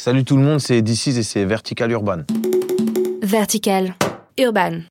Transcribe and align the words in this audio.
Salut 0.00 0.24
tout 0.24 0.36
le 0.36 0.44
monde, 0.44 0.60
c'est 0.60 0.80
DC's 0.80 1.16
et 1.16 1.24
c'est 1.24 1.44
Vertical 1.44 1.90
Urban. 1.90 2.18
Vertical 3.20 3.96
Urban. 4.38 4.82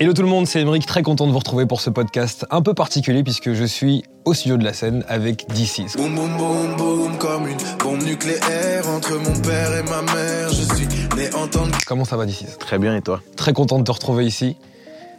Hello 0.00 0.12
tout 0.12 0.22
le 0.22 0.26
monde, 0.26 0.48
c'est 0.48 0.60
Émeric, 0.60 0.86
très 0.86 1.02
content 1.04 1.28
de 1.28 1.30
vous 1.30 1.38
retrouver 1.38 1.66
pour 1.66 1.80
ce 1.80 1.88
podcast 1.88 2.44
un 2.50 2.62
peu 2.62 2.74
particulier 2.74 3.22
puisque 3.22 3.52
je 3.52 3.64
suis 3.64 4.02
au 4.24 4.34
studio 4.34 4.56
de 4.56 4.64
la 4.64 4.72
scène 4.72 5.04
avec 5.06 5.46
DC's. 5.50 5.96
Boum 5.96 6.16
boum 6.16 6.36
boum 6.36 6.76
boum 6.76 7.18
comme 7.18 7.46
une 7.46 7.58
bombe 7.78 8.02
nucléaire 8.02 8.88
entre 8.88 9.14
mon 9.14 9.40
père 9.40 9.72
et 9.72 9.84
ma 9.84 10.02
mère. 10.02 10.48
Je 10.48 10.74
suis 10.74 10.88
né 11.16 11.32
en 11.32 11.46
temps 11.46 11.64
de 11.64 11.70
Comment 11.86 12.04
ça 12.04 12.16
va 12.16 12.26
DC's 12.26 12.58
Très 12.58 12.80
bien 12.80 12.96
et 12.96 13.02
toi? 13.02 13.22
Très 13.36 13.52
content 13.52 13.78
de 13.78 13.84
te 13.84 13.92
retrouver 13.92 14.26
ici. 14.26 14.56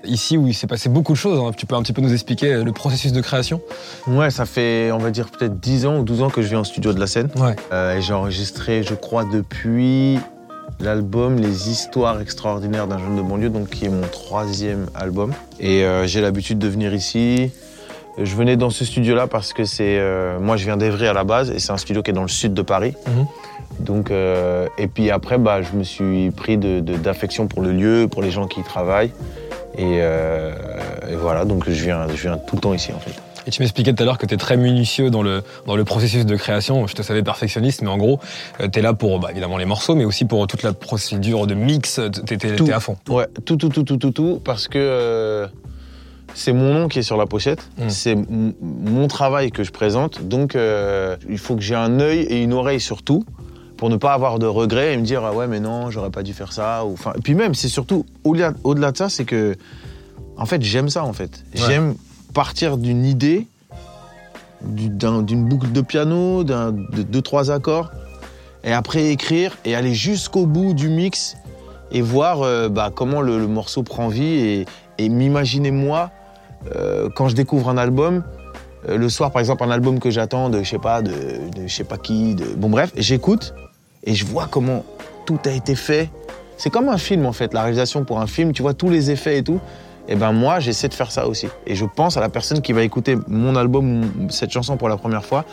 Ici 0.06 0.38
où 0.38 0.48
il 0.48 0.54
s'est 0.54 0.68
passé 0.68 0.90
beaucoup 0.90 1.14
de 1.14 1.18
choses, 1.18 1.40
hein. 1.40 1.52
tu 1.56 1.66
peux 1.66 1.76
un 1.76 1.82
petit 1.82 1.92
peu 1.94 2.02
nous 2.02 2.14
expliquer 2.14 2.64
le 2.64 2.72
processus 2.72 3.12
de 3.12 3.20
création? 3.22 3.62
Ouais, 4.08 4.30
ça 4.30 4.46
fait, 4.46 4.92
on 4.92 5.00
va 5.00 5.10
dire, 5.12 5.30
peut-être 5.30 5.60
10 5.60 5.86
ans 5.86 5.98
ou 6.00 6.04
12 6.04 6.22
ans 6.22 6.30
que 6.30 6.42
je 6.42 6.48
viens 6.48 6.60
au 6.60 6.64
studio 6.64 6.94
de 6.94 7.00
la 7.00 7.08
scène. 7.08 7.30
Ouais. 7.36 7.56
Euh, 7.74 7.98
et 7.98 8.02
j'ai 8.02 8.14
enregistré, 8.14 8.84
je 8.84 8.94
crois, 8.94 9.26
depuis 9.26 10.20
l'album 10.80 11.38
Les 11.38 11.70
Histoires 11.70 12.22
extraordinaires 12.22 12.88
d'un 12.88 13.00
jeune 13.00 13.16
de 13.18 13.22
banlieue, 13.22 13.50
donc 13.50 13.70
qui 13.70 13.86
est 13.86 13.90
mon 13.90 14.08
troisième 14.08 14.86
album. 14.96 15.34
Et 15.60 15.84
euh, 15.84 16.06
j'ai 16.06 16.22
l'habitude 16.22 16.60
de 16.60 16.68
venir 16.68 16.94
ici. 16.94 17.52
Je 18.22 18.36
venais 18.36 18.56
dans 18.56 18.70
ce 18.70 18.86
studio-là 18.86 19.28
parce 19.28 19.52
que 19.54 19.66
c'est, 19.66 19.98
euh, 20.00 20.40
moi, 20.40 20.58
je 20.58 20.66
viens 20.66 20.78
d'Evry 20.78 21.08
à 21.08 21.14
la 21.14 21.24
base, 21.24 21.52
et 21.52 21.60
c'est 21.60 21.72
un 21.72 21.78
studio 21.78 22.02
qui 22.04 22.12
est 22.12 22.14
dans 22.16 22.22
le 22.24 22.28
sud 22.28 22.54
de 22.54 22.62
Paris. 22.62 22.94
Mhm. 23.08 23.26
Donc, 23.80 24.10
euh, 24.12 24.68
et 24.78 24.88
puis 24.88 25.12
après, 25.12 25.38
bah, 25.38 25.62
je 25.62 25.76
me 25.78 25.84
suis 25.84 26.32
pris 26.32 26.58
de- 26.58 26.80
de- 26.80 26.96
d'affection 26.96 27.48
pour 27.48 27.62
le 27.62 27.72
lieu, 27.74 28.08
pour 28.10 28.22
les 28.22 28.32
gens 28.32 28.48
qui 28.48 28.60
y 28.60 28.64
travaillent. 28.64 29.12
Et, 29.78 30.00
euh, 30.02 30.52
et 31.10 31.16
voilà, 31.16 31.46
donc 31.46 31.66
je 31.70 31.84
viens, 31.84 32.08
je 32.08 32.22
viens 32.24 32.38
tout 32.38 32.56
le 32.56 32.62
temps 32.62 32.74
ici 32.74 32.92
en 32.94 33.00
fait. 33.00 33.12
Et 33.46 33.50
tu 33.50 33.62
m'expliquais 33.62 33.94
tout 33.94 34.04
à 34.04 34.06
l'heure 34.06 34.18
que 34.18 34.26
tu 34.26 34.34
es 34.34 34.38
très 34.38 34.58
minutieux 34.58 35.10
dans 35.10 35.22
le, 35.24 35.42
dans 35.66 35.78
le 35.78 35.86
processus 35.86 36.26
de 36.26 36.36
création. 36.36 36.86
Je 36.86 36.96
te 36.96 37.02
savais 37.02 37.24
perfectionniste, 37.24 37.82
mais 37.82 37.88
en 37.90 37.96
gros, 37.98 38.20
tu 38.60 38.80
es 38.80 38.82
là 38.82 38.94
pour 38.94 39.20
bah, 39.20 39.30
évidemment 39.32 39.58
les 39.58 39.64
morceaux, 39.66 39.96
mais 39.96 40.04
aussi 40.04 40.26
pour 40.26 40.46
toute 40.48 40.64
la 40.64 40.74
procédure 40.74 41.48
de 41.48 41.54
mix. 41.54 42.02
Tu 42.26 42.34
étais 42.34 42.58
Tout. 42.58 42.68
à 42.74 42.82
fond. 42.82 42.98
Ouais, 43.08 43.28
tout, 43.46 43.56
tout, 43.56 43.70
tout, 43.70 43.84
tout, 43.84 43.96
tout, 43.96 44.12
tout, 44.12 44.42
parce 44.44 44.68
que 44.68 44.78
euh, 44.78 45.48
c'est 46.34 46.52
mon 46.52 46.74
nom 46.74 46.88
qui 46.90 47.00
est 47.00 47.04
sur 47.04 47.16
la 47.16 47.26
pochette, 47.26 47.70
Mm. 47.78 47.90
c'est 47.90 48.18
mon 48.62 49.08
travail 49.08 49.52
que 49.52 49.64
je 49.64 49.72
présente, 49.72 50.28
donc 50.28 50.56
euh, 50.58 51.16
il 51.30 51.38
faut 51.38 51.56
que 51.56 51.62
j'ai 51.62 51.76
un 51.76 52.02
œil 52.02 52.24
et 52.24 52.44
une 52.44 52.52
oreille 52.52 52.82
sur 52.82 53.02
tout 53.02 53.24
pour 53.78 53.90
ne 53.90 53.96
pas 53.98 54.14
avoir 54.14 54.40
de 54.40 54.46
regrets 54.48 54.94
et 54.94 54.98
me 54.98 55.04
dire 55.04 55.24
ah 55.24 55.34
ouais 55.34 55.48
mais 55.48 55.60
non 55.60 55.92
j'aurais 55.92 56.10
pas 56.10 56.24
dû 56.24 56.34
faire 56.34 56.52
ça 56.52 56.84
ou 56.86 56.94
enfin 56.94 57.14
puis 57.24 57.36
même 57.36 57.54
c'est 57.56 57.68
surtout 57.70 58.06
au-delà 58.24 58.54
au-delà 58.64 58.92
de 58.92 58.98
ça 58.98 59.08
c'est 59.10 59.26
que 59.26 59.56
en 60.38 60.46
fait 60.46 60.62
j'aime 60.64 60.90
ça 60.90 61.04
en 61.04 61.14
fait 61.14 61.44
Ouais. 61.56 61.62
j'aime 61.68 61.96
partir 62.34 62.78
d'une 62.78 63.06
idée 63.06 63.48
du- 64.64 64.90
d'un- 64.90 65.22
d'une 65.22 65.46
boucle 65.48 65.72
de 65.72 65.82
piano 65.82 66.44
d'un 66.44 66.72
de 66.72 67.04
deux 67.04 67.22
trois 67.22 67.52
accords 67.52 67.92
et 68.64 68.74
après 68.74 69.08
écrire 69.12 69.56
et 69.66 69.76
aller 69.76 69.94
jusqu'au 69.94 70.46
bout 70.46 70.74
du 70.74 70.90
mix 70.90 71.38
et 71.92 72.02
voir 72.02 72.42
euh, 72.42 72.68
bah, 72.70 72.92
comment 72.94 73.22
le, 73.22 73.38
le 73.40 73.48
morceau 73.48 73.84
prend 73.84 74.08
vie 74.10 74.24
et, 74.26 74.66
et 74.98 75.10
m'imaginer 75.10 75.72
moi 75.72 76.10
euh, 76.76 77.10
quand 77.16 77.28
je 77.30 77.36
découvre 77.36 77.70
un 77.70 77.78
album 77.78 78.24
euh, 78.90 78.98
le 78.98 79.10
soir 79.10 79.32
par 79.32 79.40
exemple 79.40 79.64
un 79.64 79.70
album 79.72 80.00
que 80.00 80.10
j'attends 80.10 80.50
de 80.50 80.64
je 80.64 80.70
sais 80.70 80.80
pas 80.80 81.02
de, 81.04 81.12
de 81.12 81.68
je 81.68 81.74
sais 81.74 81.84
pas 81.84 81.98
qui 81.98 82.34
de... 82.36 82.46
bon 82.58 82.70
bref 82.70 82.92
j'écoute 82.98 83.54
et 84.08 84.16
je 84.16 84.26
vois 84.26 84.48
comment 84.50 84.84
tout 85.28 85.38
a 85.46 85.52
été 85.52 85.76
fait. 85.76 86.10
C'est 86.58 86.72
comme 86.72 86.90
un 86.90 86.98
film 86.98 87.28
en 87.28 87.34
fait 87.34 87.54
la 87.54 87.62
réalisation 87.62 88.04
pour 88.04 88.20
un 88.20 88.26
film 88.26 88.54
tu 88.54 88.64
vois 88.64 88.74
tous 88.74 88.90
les 88.90 89.12
effets 89.12 89.38
et 89.38 89.44
tout. 89.44 89.60
Et 90.08 90.16
ben 90.16 90.32
moi 90.32 90.60
j'essaie 90.60 90.88
de 90.88 90.94
faire 90.94 91.12
ça 91.12 91.28
aussi. 91.28 91.48
Et 91.68 91.76
je 91.76 91.86
pense 91.86 92.18
à 92.18 92.22
la 92.22 92.30
personne 92.30 92.62
qui 92.62 92.72
va 92.72 92.82
écouter 92.82 93.18
mon 93.28 93.56
album 93.56 94.10
cette 94.30 94.52
chanson 94.52 94.78
pour 94.78 94.90
la 94.90 94.98
première 94.98 95.26
fois 95.26 95.46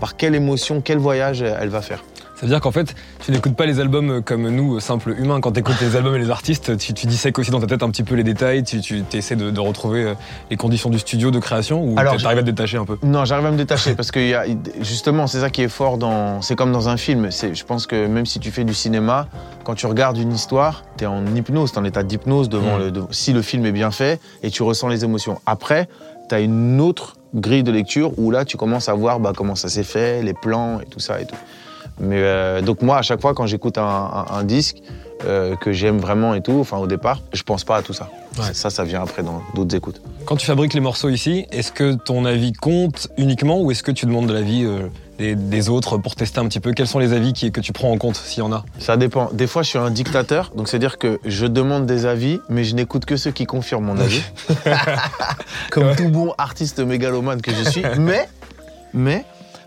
par 0.00 0.16
quelle 0.16 0.34
émotion 0.34 0.80
quel 0.80 0.98
voyage 0.98 1.42
elle 1.42 1.68
va 1.68 1.82
faire 1.82 2.02
Ça 2.38 2.46
veut 2.46 2.52
dire 2.52 2.60
qu'en 2.60 2.70
fait, 2.70 2.94
tu 3.18 3.32
n'écoutes 3.32 3.56
pas 3.56 3.66
les 3.66 3.80
albums 3.80 4.22
comme 4.22 4.48
nous, 4.48 4.78
simples 4.78 5.12
humains. 5.18 5.40
Quand 5.40 5.50
tu 5.50 5.58
écoutes 5.58 5.80
les 5.80 5.96
albums 5.96 6.14
et 6.14 6.20
les 6.20 6.30
artistes, 6.30 6.76
tu, 6.76 6.94
tu 6.94 7.08
dissèques 7.08 7.36
aussi 7.36 7.50
dans 7.50 7.58
ta 7.58 7.66
tête 7.66 7.82
un 7.82 7.90
petit 7.90 8.04
peu 8.04 8.14
les 8.14 8.22
détails, 8.22 8.62
tu, 8.62 8.80
tu 8.80 9.02
essaies 9.12 9.34
de, 9.34 9.50
de 9.50 9.58
retrouver 9.60 10.04
euh, 10.04 10.14
les 10.48 10.56
conditions 10.56 10.88
du 10.88 11.00
studio 11.00 11.32
de 11.32 11.40
création 11.40 11.82
ou 11.82 11.98
Alors, 11.98 12.16
tu 12.16 12.24
arrives 12.24 12.38
à 12.38 12.42
te 12.42 12.46
détacher 12.46 12.76
un 12.76 12.84
peu? 12.84 12.96
Non, 13.02 13.24
j'arrive 13.24 13.46
à 13.46 13.50
me 13.50 13.56
détacher 13.56 13.96
parce 13.96 14.12
que 14.12 14.20
y 14.20 14.34
a, 14.34 14.44
justement, 14.82 15.26
c'est 15.26 15.40
ça 15.40 15.50
qui 15.50 15.62
est 15.62 15.68
fort 15.68 15.98
dans. 15.98 16.40
C'est 16.40 16.54
comme 16.54 16.70
dans 16.70 16.88
un 16.88 16.96
film. 16.96 17.28
Je 17.32 17.64
pense 17.64 17.88
que 17.88 18.06
même 18.06 18.24
si 18.24 18.38
tu 18.38 18.52
fais 18.52 18.62
du 18.62 18.72
cinéma, 18.74 19.26
quand 19.64 19.74
tu 19.74 19.86
regardes 19.86 20.16
une 20.18 20.32
histoire, 20.32 20.84
tu 20.96 21.02
es 21.02 21.06
en 21.08 21.26
hypnose, 21.34 21.72
tu 21.72 21.78
en 21.80 21.84
état 21.84 22.04
d'hypnose 22.04 22.48
devant 22.48 22.76
Mm. 22.76 22.80
le. 22.82 22.90
de- 22.92 23.02
si 23.10 23.32
le 23.32 23.42
film 23.42 23.66
est 23.66 23.72
bien 23.72 23.90
fait 23.90 24.20
et 24.44 24.50
tu 24.52 24.62
ressens 24.62 24.86
les 24.86 25.02
émotions. 25.02 25.40
Après, 25.44 25.88
tu 26.28 26.36
as 26.36 26.40
une 26.40 26.80
autre 26.80 27.16
grille 27.34 27.64
de 27.64 27.72
lecture 27.72 28.16
où 28.16 28.30
là, 28.30 28.44
tu 28.44 28.56
commences 28.56 28.88
à 28.88 28.94
voir 28.94 29.18
bah, 29.18 29.32
comment 29.36 29.56
ça 29.56 29.68
s'est 29.68 29.82
fait, 29.82 30.22
les 30.22 30.34
plans 30.34 30.78
et 30.80 30.86
tout 30.86 31.00
ça 31.00 31.20
et 31.20 31.26
tout. 31.26 31.34
Mais 32.00 32.18
euh, 32.18 32.60
donc, 32.62 32.82
moi, 32.82 32.98
à 32.98 33.02
chaque 33.02 33.20
fois, 33.20 33.34
quand 33.34 33.46
j'écoute 33.46 33.78
un, 33.78 33.82
un- 33.82 34.26
un 34.38 34.44
disque 34.44 34.76
euh, 35.24 35.56
que 35.56 35.72
j'aime 35.72 35.98
vraiment 35.98 36.34
et 36.34 36.40
tout, 36.42 36.58
enfin, 36.60 36.76
au 36.78 36.86
départ, 36.86 37.20
je 37.32 37.42
pense 37.42 37.64
pas 37.64 37.76
à 37.78 37.82
tout 37.82 37.92
ça. 37.92 38.08
Ouais. 38.38 38.54
Ça, 38.54 38.70
ça 38.70 38.84
vient 38.84 39.02
après 39.02 39.22
dans 39.24 39.42
d'autres 39.54 39.74
écoutes. 39.76 40.00
Quand 40.26 40.36
tu 40.36 40.46
fabriques 40.46 40.74
les 40.74 40.80
morceaux 40.80 41.08
ici, 41.08 41.46
est-ce 41.50 41.72
que 41.72 41.94
ton 41.94 42.24
avis 42.24 42.52
compte 42.52 43.08
uniquement 43.16 43.60
ou 43.60 43.70
est-ce 43.72 43.82
que 43.82 43.90
tu 43.90 44.06
demandes 44.06 44.28
de 44.28 44.32
l'avis 44.32 44.64
euh, 44.64 44.86
des, 45.18 45.34
des 45.34 45.68
autres 45.70 45.98
pour 45.98 46.14
tester 46.14 46.38
un 46.38 46.46
petit 46.46 46.60
peu? 46.60 46.72
Quels 46.72 46.86
sont 46.86 47.00
les 47.00 47.12
avis 47.14 47.32
qui- 47.32 47.50
que 47.50 47.60
tu 47.60 47.72
prends 47.72 47.90
en 47.90 47.98
compte 47.98 48.14
s'il 48.14 48.44
y 48.44 48.46
en 48.46 48.52
a? 48.52 48.64
Ça 48.78 48.96
dépend. 48.96 49.28
Des 49.32 49.48
fois, 49.48 49.62
je 49.62 49.70
suis 49.70 49.78
un 49.78 49.90
dictateur, 49.90 50.52
donc 50.54 50.68
c'est-à-dire 50.68 50.98
que 50.98 51.18
je 51.24 51.46
demande 51.46 51.84
des 51.86 52.06
avis, 52.06 52.38
mais 52.48 52.62
je 52.62 52.76
n'écoute 52.76 53.04
que 53.04 53.16
ceux 53.16 53.32
qui 53.32 53.44
confirment 53.44 53.86
mon 53.86 53.98
avis. 53.98 54.22
Comme 55.72 55.96
tout 55.96 56.08
bon 56.10 56.32
artiste 56.38 56.78
mégalomane 56.78 57.42
que 57.42 57.50
je 57.52 57.68
suis. 57.68 57.82
Mais, 57.98 58.28
mais, 58.94 59.24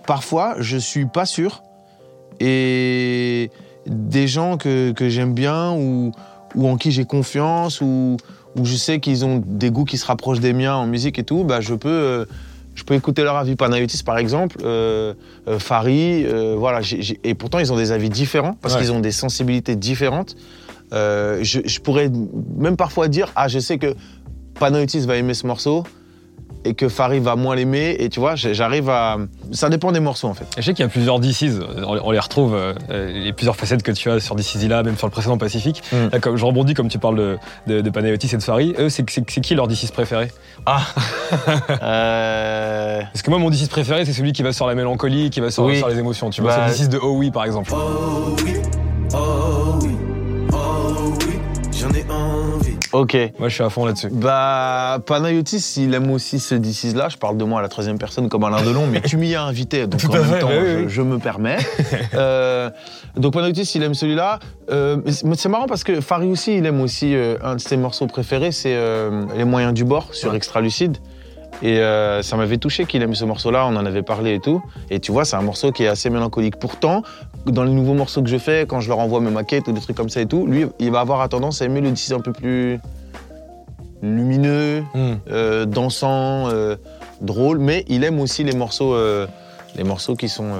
parfois, 0.08 0.56
je 0.59 0.78
suis 0.78 1.06
pas 1.06 1.25
sûr. 1.25 1.62
Et 2.44 3.52
des 3.88 4.28
gens 4.28 4.57
que, 4.57 4.91
que 4.91 5.09
j'aime 5.09 5.34
bien 5.34 5.72
ou, 5.74 6.12
ou 6.56 6.68
en 6.68 6.75
qui 6.78 6.91
j'ai 6.91 7.06
confiance 7.06 7.79
ou, 7.81 8.18
ou 8.57 8.66
je 8.66 8.75
sais 8.75 9.00
qu'ils 9.00 9.24
ont 9.25 9.41
des 9.46 9.69
goûts 9.69 9.85
qui 9.85 9.97
se 9.97 10.06
rapprochent 10.06 10.40
des 10.40 10.53
miens 10.53 10.75
en 10.75 10.88
musique 10.88 11.19
et 11.19 11.24
tout, 11.24 11.44
bah, 11.44 11.62
je 11.62 11.75
peux. 11.75 11.90
euh, 11.90 12.25
je 12.74 12.84
peux 12.85 12.94
écouter 12.94 13.22
leur 13.24 13.35
avis. 13.35 13.57
Panayotis, 13.57 14.02
par 14.02 14.18
exemple, 14.18 14.56
euh, 14.63 15.13
euh, 15.50 15.59
Fari, 15.59 16.24
euh, 16.25 16.56
voilà. 16.57 16.79
et 17.25 17.34
pourtant, 17.35 17.59
ils 17.59 17.72
ont 17.74 17.75
des 17.75 17.91
avis 17.91 18.09
différents 18.09 18.53
parce 18.62 18.75
Ouais. 18.75 18.81
qu'ils 18.81 18.94
ont 18.94 19.02
des 19.02 19.12
sensibilités 19.12 19.75
différentes. 19.75 20.35
Je, 20.94 21.59
je 21.66 21.79
pourrais 21.81 22.09
même 22.58 22.78
parfois 22.78 23.09
dire 23.09 23.29
Ah, 23.35 23.50
je 23.50 23.59
sais 23.59 23.78
que 23.78 23.94
Panayotis 24.58 25.02
va 25.06 25.18
aimer 25.18 25.34
ce 25.34 25.46
morceau 25.47 25.84
et 26.66 26.74
que 26.74 26.90
Fari 26.90 27.20
va 27.20 27.36
moins 27.36 27.56
l'aimer. 27.56 27.96
Et 28.00 28.10
tu 28.10 28.20
vois, 28.20 28.36
j'arrive 28.36 28.90
à. 28.90 29.18
Ça 29.52 29.70
dépend 29.70 29.92
des 29.92 30.00
morceaux, 30.00 30.28
en 30.28 30.34
fait. 30.34 30.46
Je 30.58 30.62
sais 30.64 30.74
qu'il 30.74 30.84
y 30.84 30.86
a 30.86 30.90
plusieurs 30.90 31.20
DC's, 31.20 31.60
on 31.86 32.12
les 32.12 32.20
retrouve, 32.20 32.56
euh, 32.56 32.74
euh, 32.90 33.12
les 33.12 33.34
plusieurs 33.34 33.56
facettes 33.56 33.84
que 33.84 33.92
tu 33.92 34.10
as 34.10 34.20
sur 34.20 34.36
DC's 34.36 34.68
là, 34.68 34.84
même 34.84 34.98
sur 34.98 35.08
le 35.08 35.12
précédent 35.12 35.38
Pacifique. 35.38 35.82
Mm. 35.92 35.96
Là, 36.12 36.20
comme 36.20 36.38
je 36.38 36.46
rebondis 36.46 36.74
comme 36.74 36.88
tu 36.90 37.00
parles 37.00 37.18
de, 37.18 37.38
de, 37.68 37.82
de 37.82 37.90
Panayotis 37.90 38.30
et 38.34 38.38
de 38.38 38.44
Fari, 38.44 38.74
eux, 38.80 38.90
c'est 38.90 39.04
qui 39.06 39.56
leur 39.56 39.68
DC's 39.68 39.92
préféré 39.92 40.30
Euh, 41.82 43.02
Parce 43.12 43.22
que 43.22 43.30
moi, 43.30 43.40
mon 43.40 43.50
DC's 43.50 43.68
préféré, 43.68 44.06
c'est 44.06 44.14
celui 44.14 44.32
qui 44.34 44.44
va 44.44 44.54
sur 44.54 44.68
la 44.68 44.76
mélancolie, 44.76 45.30
qui 45.30 45.40
va 45.40 45.52
sur, 45.52 45.64
Oui. 45.64 45.78
sur 45.78 45.88
les 45.88 45.98
émotions. 46.00 46.30
Tu 46.30 46.42
vois, 46.42 46.56
Bah, 46.56 46.68
c'est 46.70 46.84
le 46.84 46.88
DC's 46.88 46.90
de 46.90 47.00
Oh 47.02 47.14
Oui, 47.18 47.32
par 47.32 47.46
exemple. 47.46 47.72
Oh 47.74 48.36
oui, 48.46 48.54
ok. 52.94 53.18
Moi, 53.40 53.50
je 53.50 53.53
suis 53.53 53.63
à 53.63 53.69
fond 53.69 53.85
là-dessus. 53.85 54.09
Bah, 54.12 55.00
Panayotis, 55.06 55.75
il 55.78 55.94
aime 55.94 56.12
aussi 56.12 56.40
ce 56.40 56.56
DC's 56.56 56.96
là. 56.96 57.09
Je 57.09 57.18
parle 57.18 57.38
de 57.38 57.44
moi 57.44 57.59
à 57.59 57.62
la 57.62 57.69
troisième 57.69 57.97
personne 57.97 58.29
comme 58.29 58.44
Alain 58.44 58.62
Delon, 58.62 58.88
mais 58.88 59.02
tu 59.02 59.18
m'y 59.18 59.35
as 59.35 59.44
invité, 59.44 59.88
donc 59.88 60.02
Tout 60.02 60.09
en 60.12 60.13
même 60.16 60.40
temps, 60.40 60.47
bah 60.47 60.56
oui, 60.62 60.69
je, 60.69 60.78
oui. 60.79 60.85
je 60.90 61.02
me 61.02 61.18
permets. 61.19 61.57
Euh, 62.13 62.69
donc 63.16 63.34
Panayotis, 63.34 63.72
il 63.75 63.84
aime 63.84 63.94
celui-là. 63.94 64.40
Euh, 64.69 64.97
c'est 65.07 65.50
marrant 65.50 65.66
parce 65.66 65.84
que 65.84 66.02
Fari 66.02 66.28
aussi, 66.28 66.57
il 66.57 66.66
aime 66.66 66.81
aussi 66.81 67.16
euh, 67.16 67.38
un 67.41 67.56
de 67.56 67.62
ses 67.62 67.78
morceaux 67.78 68.07
préférés, 68.07 68.52
c'est 68.52 68.75
euh, 68.75 69.25
Les 69.35 69.46
moyens 69.46 69.73
du 69.73 69.84
bord 69.85 70.13
sur. 70.13 70.34
Extra 70.35 70.62
Lucide. 70.62 70.97
Et 71.62 71.79
euh, 71.79 72.22
ça 72.23 72.37
m'avait 72.37 72.58
touché 72.58 72.85
qu'il 72.85 73.02
aime 73.03 73.14
ce 73.14 73.26
morceau-là, 73.26 73.66
on 73.67 73.76
en 73.76 73.85
avait 73.85 74.02
parlé 74.02 74.35
et 74.35 74.40
tout. 74.40 74.64
Et 74.90 74.99
tu 74.99 75.11
vois, 75.11 75.26
c'est 75.26 75.35
un 75.35 75.41
morceau 75.41 75.72
qui 75.72 75.84
est 75.84 75.87
assez 75.87 76.09
mélancolique. 76.09 76.58
Pourtant, 76.58 77.03
dans 77.46 77.64
les 77.64 77.72
nouveaux 77.72 77.93
morceaux 77.93 78.22
que 78.22 78.29
je 78.29 78.38
fais, 78.38 78.66
quand 78.67 78.79
je 78.79 78.90
leur 78.90 78.99
envoie 78.99 79.20
mes 79.20 79.32
maquettes 79.32 79.67
ou 79.67 79.72
des 79.72 79.82
trucs 79.82 79.97
comme 79.97 80.09
ça 80.09 80.22
et 80.22 80.26
tout, 80.26 80.46
lui, 80.46 80.66
il 80.79 80.91
va 80.91 80.99
avoir 80.99 81.28
tendance 81.29 81.61
à 81.61 81.66
aimer 81.66 81.82
le 81.82 81.90
DC 81.91 82.11
un 82.11 82.20
peu 82.20 82.32
plus 82.32 82.79
lumineux, 84.02 84.84
Mm. 84.93 85.11
euh, 85.32 85.66
dansant, 85.66 86.49
euh, 86.49 86.76
drôle, 87.22 87.59
mais 87.59 87.85
il 87.88 88.03
aime 88.03 88.20
aussi 88.20 88.43
les 88.43 88.55
morceaux, 88.55 88.93
euh, 88.93 89.28
les 89.76 89.84
morceaux 89.84 90.16
qui 90.16 90.28
sont 90.29 90.52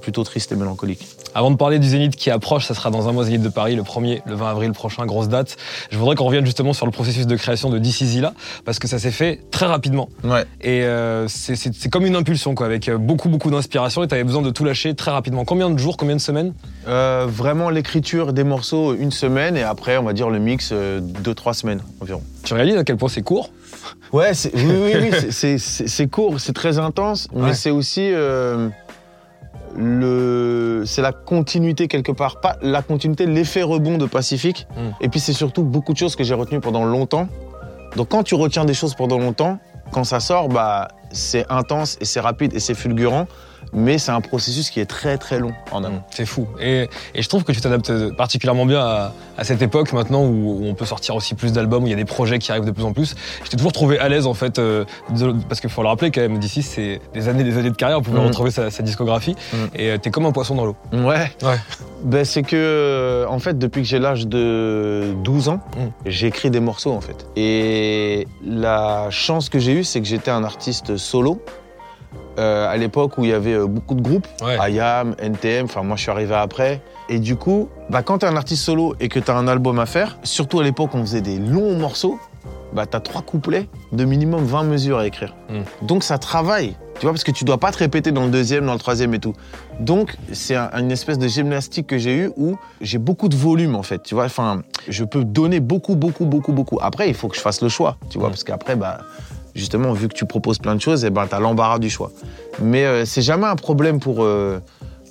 plutôt 0.00 0.24
tristes 0.24 0.50
et 0.52 0.56
mélancoliques. 0.56 1.06
Avant 1.34 1.50
de 1.50 1.56
parler 1.56 1.78
du 1.78 1.88
Zénith 1.88 2.16
qui 2.16 2.30
approche, 2.30 2.66
ça 2.66 2.74
sera 2.74 2.90
dans 2.90 3.08
un 3.08 3.12
mois 3.12 3.24
Zénith 3.24 3.42
de 3.42 3.48
Paris, 3.48 3.74
le 3.76 3.82
1er, 3.82 4.22
le 4.26 4.34
20 4.34 4.50
avril 4.50 4.72
prochain, 4.72 5.04
grosse 5.06 5.28
date. 5.28 5.56
Je 5.90 5.98
voudrais 5.98 6.14
qu'on 6.16 6.24
revienne 6.26 6.46
justement 6.46 6.72
sur 6.72 6.86
le 6.86 6.92
processus 6.92 7.26
de 7.26 7.36
création 7.36 7.70
de 7.70 7.78
Is 7.78 8.20
là, 8.20 8.32
parce 8.64 8.78
que 8.78 8.88
ça 8.88 8.98
s'est 8.98 9.10
fait 9.10 9.40
très 9.50 9.66
rapidement. 9.66 10.08
Ouais. 10.22 10.44
Et 10.60 10.82
euh, 10.84 11.26
c'est- 11.28 11.88
comme 11.90 12.06
une 12.06 12.16
impulsion, 12.16 12.54
quoi, 12.54 12.66
avec 12.66 12.88
euh, 12.88 12.98
beaucoup, 12.98 13.28
beaucoup 13.28 13.50
d'inspiration, 13.50 14.02
et 14.04 14.08
tu 14.08 14.14
avais 14.14 14.24
besoin 14.24 14.42
de 14.42 14.50
tout 14.50 14.64
lâcher 14.64 14.94
très 14.94 15.10
rapidement. 15.10 15.44
Combien 15.44 15.70
de 15.70 15.78
jours, 15.78 15.96
combien 15.96 16.16
de 16.16 16.20
semaines? 16.20 16.54
Euh, 16.88 17.26
vraiment 17.28 17.70
l'écriture 17.70 18.32
des 18.32 18.44
morceaux 18.44 18.94
une 18.94 19.10
semaine 19.10 19.56
et 19.56 19.62
après 19.62 19.96
on 19.96 20.02
va 20.02 20.12
dire 20.12 20.28
le 20.30 20.38
mix 20.38 20.70
euh, 20.72 21.00
deux 21.00 21.34
trois 21.34 21.54
semaines 21.54 21.80
environ. 22.00 22.22
Tu 22.44 22.52
réalises 22.54 22.76
à 22.76 22.84
quel 22.84 22.96
point 22.96 23.08
c'est 23.08 23.22
court? 23.22 23.50
Ouais, 24.12 24.32
oui, 24.54 24.62
oui, 24.64 24.92
oui, 25.10 25.58
c'est- 25.58 26.06
court, 26.08 26.38
c'est 26.40 26.52
très 26.52 26.78
intense, 26.78 27.28
mais 27.34 27.42
Ouais. 27.42 27.54
c'est 27.54 27.70
aussi 27.70 28.02
euh, 28.12 28.68
le, 29.76 30.84
c'est 30.86 31.02
la 31.02 31.12
continuité 31.12 31.88
quelque 31.88 32.12
part, 32.12 32.40
pas 32.40 32.56
la 32.62 32.82
continuité, 32.82 33.26
l'effet 33.26 33.62
rebond 33.62 33.98
de 33.98 34.06
Pacifique. 34.06 34.66
Mm. 34.76 34.80
Et 35.00 35.08
puis 35.08 35.20
c'est 35.20 35.32
surtout 35.32 35.62
beaucoup 35.62 35.92
de 35.92 35.98
choses 35.98 36.16
que 36.16 36.24
j'ai 36.24 36.34
retenues 36.34 36.60
pendant 36.60 36.84
longtemps. 36.84 37.28
Donc 37.96 38.08
quand 38.08 38.22
tu 38.22 38.34
retiens 38.34 38.64
des 38.64 38.74
choses 38.74 38.94
pendant 38.94 39.18
longtemps, 39.18 39.58
quand 39.92 40.04
ça 40.04 40.20
sort, 40.20 40.48
bah 40.48 40.88
c'est 41.10 41.46
intense 41.50 41.96
et 42.00 42.04
c'est 42.04 42.20
rapide 42.20 42.54
et 42.54 42.60
c'est 42.60 42.74
fulgurant, 42.74 43.26
mais 43.72 43.98
c'est 43.98 44.12
un 44.12 44.20
processus 44.20 44.70
qui 44.70 44.80
est 44.80 44.86
très 44.86 45.18
très 45.18 45.38
long 45.38 45.52
en 45.72 45.82
amont. 45.84 46.02
C'est 46.10 46.26
fou. 46.26 46.46
Et, 46.60 46.88
et 47.14 47.22
je 47.22 47.28
trouve 47.28 47.44
que 47.44 47.52
tu 47.52 47.60
t'adaptes 47.60 47.92
particulièrement 48.16 48.66
bien 48.66 48.80
à, 48.80 49.12
à 49.38 49.44
cette 49.44 49.62
époque 49.62 49.92
maintenant 49.92 50.24
où, 50.24 50.60
où 50.60 50.66
on 50.66 50.74
peut 50.74 50.84
sortir 50.86 51.14
aussi 51.16 51.34
plus 51.34 51.52
d'albums, 51.52 51.84
où 51.84 51.86
il 51.86 51.90
y 51.90 51.94
a 51.94 51.96
des 51.96 52.04
projets 52.04 52.38
qui 52.38 52.50
arrivent 52.52 52.64
de 52.64 52.70
plus 52.70 52.84
en 52.84 52.92
plus. 52.92 53.14
Je 53.44 53.50
t'ai 53.50 53.56
toujours 53.56 53.72
trouvé 53.72 53.98
à 53.98 54.08
l'aise 54.08 54.26
en 54.26 54.34
fait, 54.34 54.58
euh, 54.58 54.84
parce 55.48 55.60
qu'il 55.60 55.70
faut 55.70 55.82
le 55.82 55.88
rappeler 55.88 56.10
quand 56.10 56.20
même, 56.20 56.38
d'ici 56.38 56.62
c'est 56.62 57.00
des 57.14 57.28
années 57.28 57.44
des 57.44 57.58
années 57.58 57.70
de 57.70 57.76
carrière, 57.76 57.98
on 57.98 58.02
pouvait 58.02 58.18
Mhm. 58.20 58.26
retrouver 58.26 58.50
sa, 58.50 58.70
sa 58.70 58.82
discographie. 58.82 59.34
Mhm. 59.52 59.68
Et 59.74 59.90
euh, 59.90 59.98
t'es 59.98 60.10
comme 60.10 60.26
un 60.26 60.32
poisson 60.32 60.54
dans 60.54 60.64
l'eau. 60.64 60.76
Ouais. 60.92 61.30
Ouais. 61.42 61.58
Ben, 62.04 62.24
c'est 62.24 62.42
que, 62.42 62.54
euh, 62.56 63.26
en 63.28 63.38
fait, 63.38 63.58
depuis 63.58 63.82
que 63.82 63.88
j'ai 63.88 63.98
l'âge 63.98 64.26
de 64.26 65.14
12 65.24 65.48
ans, 65.48 65.60
Mm. 65.76 65.80
j'écris 66.06 66.50
des 66.50 66.60
morceaux, 66.60 66.92
en 66.92 67.00
fait. 67.00 67.26
Et 67.36 68.26
la 68.44 69.08
chance 69.10 69.48
que 69.48 69.58
j'ai 69.58 69.72
eue, 69.72 69.84
c'est 69.84 70.00
que 70.00 70.06
j'étais 70.06 70.30
un 70.30 70.44
artiste 70.44 70.96
solo. 70.96 71.40
Euh, 72.38 72.68
à 72.68 72.76
l'époque 72.76 73.18
où 73.18 73.24
il 73.24 73.30
y 73.30 73.32
avait 73.32 73.54
euh, 73.54 73.66
beaucoup 73.66 73.94
de 73.94 74.02
groupes, 74.02 74.26
Ouais. 74.42 74.56
IAM, 74.72 75.14
NTM, 75.18 75.64
enfin 75.66 75.82
moi 75.82 75.96
je 75.96 76.02
suis 76.02 76.10
arrivé 76.10 76.34
après. 76.34 76.80
Et 77.08 77.18
du 77.18 77.36
coup, 77.36 77.68
bah, 77.90 78.02
quand 78.02 78.18
t'es 78.18 78.26
un 78.26 78.36
artiste 78.36 78.62
solo 78.64 78.94
et 79.00 79.08
que 79.08 79.18
t'as 79.20 79.34
un 79.36 79.46
album 79.48 79.78
à 79.78 79.86
faire, 79.86 80.18
surtout 80.22 80.60
à 80.60 80.64
l'époque 80.64 80.94
où 80.94 80.96
on 80.98 81.02
faisait 81.02 81.20
des 81.20 81.38
longs 81.38 81.76
morceaux, 81.78 82.18
bah 82.72 82.86
t'as 82.86 83.00
trois 83.00 83.22
couplets 83.22 83.68
de 83.92 84.04
minimum 84.04 84.44
20 84.44 84.64
mesures 84.64 84.98
à 84.98 85.06
écrire. 85.06 85.34
Mm. 85.48 85.86
Donc 85.86 86.02
ça 86.02 86.18
travaille, 86.18 86.74
tu 86.98 87.02
vois, 87.02 87.12
parce 87.12 87.22
que 87.22 87.30
tu 87.30 87.44
dois 87.44 87.58
pas 87.58 87.70
te 87.70 87.78
répéter 87.78 88.10
dans 88.10 88.24
le 88.24 88.30
deuxième, 88.30 88.66
dans 88.66 88.72
le 88.72 88.78
troisième 88.80 89.14
et 89.14 89.20
tout. 89.20 89.32
Donc 89.78 90.16
c'est 90.32 90.56
un- 90.56 90.70
une 90.78 90.90
espèce 90.90 91.18
de 91.18 91.28
gymnastique 91.28 91.86
que 91.86 91.98
j'ai 91.98 92.16
eu 92.16 92.30
où 92.36 92.56
j'ai 92.80 92.98
beaucoup 92.98 93.28
de 93.28 93.36
volume 93.36 93.76
en 93.76 93.82
fait, 93.84 94.02
tu 94.02 94.14
vois. 94.16 94.24
Enfin, 94.24 94.62
je 94.88 95.04
peux 95.04 95.22
donner 95.24 95.60
beaucoup, 95.60 95.94
beaucoup, 95.94 96.24
beaucoup, 96.24 96.52
beaucoup. 96.52 96.78
Après, 96.82 97.08
il 97.08 97.14
faut 97.14 97.28
que 97.28 97.36
je 97.36 97.40
fasse 97.42 97.62
le 97.62 97.68
choix, 97.68 97.96
tu 98.10 98.18
vois, 98.18 98.28
Mm. 98.28 98.32
parce 98.32 98.44
qu'après, 98.44 98.74
bah 98.76 98.98
justement, 99.54 99.92
vu 99.92 100.08
que 100.08 100.14
tu 100.14 100.26
proposes 100.26 100.58
plein 100.58 100.74
de 100.74 100.80
choses, 100.80 101.04
et 101.04 101.10
ben 101.10 101.26
t'as 101.28 101.40
l'embarras 101.40 101.78
du 101.78 101.90
choix. 101.90 102.10
Mais 102.62 102.84
euh, 102.84 103.04
c'est 103.04 103.22
jamais 103.22 103.46
un 103.46 103.56
problème 103.56 104.00
pour 104.00 104.22
euh, 104.24 104.58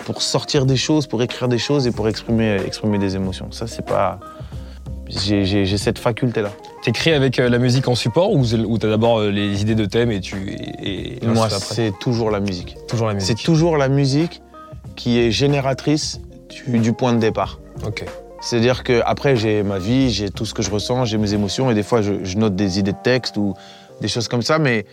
pour 0.06 0.22
sortir 0.22 0.66
des 0.66 0.76
choses, 0.78 1.08
pour 1.08 1.22
écrire 1.24 1.48
des 1.48 1.58
choses 1.60 1.88
et 1.88 1.92
pour 1.92 2.08
exprimer 2.10 2.58
exprimer 2.66 2.98
des 3.00 3.16
émotions. 3.16 3.52
Ça 3.52 3.68
c'est 3.68 3.86
pas 3.86 4.20
j'ai 5.10 5.78
cette 5.78 6.00
faculté 6.00 6.42
là. 6.42 6.50
T'écris 6.82 7.12
avec 7.14 7.40
euh, 7.40 7.50
la 7.50 7.60
musique 7.60 7.88
en 7.88 7.96
support 7.96 8.32
ou, 8.32 8.44
ou 8.54 8.78
t'as 8.78 8.90
d'abord 8.90 9.22
les 9.22 9.62
idées 9.62 9.76
de 9.76 9.86
thèmes 9.86 10.12
et 10.12 10.20
tu 10.22 10.50
et, 10.50 11.24
et 11.24 11.28
Moi, 11.28 11.50
c'est 11.50 11.94
toujours 12.00 12.32
la 12.32 12.40
musique. 12.40 12.76
toujours 12.88 13.08
la 13.08 13.14
C'est 13.20 13.34
musique. 13.34 13.46
toujours 13.46 13.78
la 13.78 13.90
musique 13.90 14.42
qui 14.96 15.20
est 15.20 15.32
génératrice 15.32 16.20
du, 16.68 16.80
du 16.80 16.94
point 16.94 17.14
de 17.14 17.20
départ. 17.20 17.60
Ok. 17.86 18.06
C'est-à-dire 18.42 18.84
que 18.84 19.02
après 19.06 19.36
j'ai 19.36 19.64
ma 19.64 19.78
vie, 19.80 20.10
j'ai 20.10 20.30
tout 20.30 20.46
ce 20.46 20.54
que 20.54 20.62
je 20.64 20.70
ressens, 20.72 21.06
j'ai 21.06 21.18
mes 21.18 21.34
émotions 21.34 21.70
et 21.72 21.76
des 21.76 21.84
fois 21.84 22.02
je, 22.02 22.24
je 22.24 22.38
note 22.38 22.56
des 22.56 22.80
idées 22.80 22.92
de 22.92 22.98
texte 23.04 23.38
ou 23.38 23.54
des 24.04 24.08
choses 24.10 24.28
comme 24.28 24.42
ça, 24.42 24.60
mais 24.60 24.86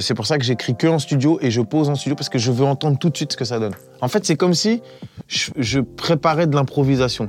c'est 0.00 0.14
pour 0.14 0.26
ça 0.26 0.38
que 0.38 0.44
j'écris 0.44 0.74
que 0.76 0.86
en 0.86 0.98
studio 0.98 1.38
et 1.42 1.50
je 1.50 1.60
pose 1.60 1.88
en 1.90 1.94
studio 1.94 2.14
parce 2.16 2.28
que 2.30 2.38
je 2.38 2.50
veux 2.50 2.64
entendre 2.64 2.98
tout 2.98 3.10
de 3.10 3.16
suite 3.16 3.32
ce 3.32 3.36
que 3.36 3.44
ça 3.44 3.58
donne. 3.58 3.74
En 4.00 4.08
fait, 4.08 4.24
c'est 4.24 4.36
comme 4.36 4.54
si 4.54 4.80
je, 5.28 5.50
je 5.58 5.80
préparais 5.80 6.46
de 6.46 6.54
l'improvisation. 6.54 7.28